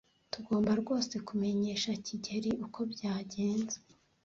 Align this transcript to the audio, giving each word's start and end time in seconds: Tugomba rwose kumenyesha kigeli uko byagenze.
Tugomba 0.33 0.71
rwose 0.81 1.15
kumenyesha 1.27 1.89
kigeli 2.05 2.51
uko 2.65 2.79
byagenze. 2.91 3.77